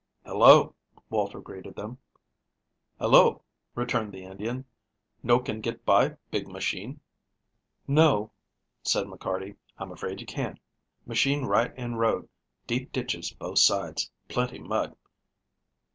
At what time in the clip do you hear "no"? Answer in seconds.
5.21-5.37, 7.87-8.31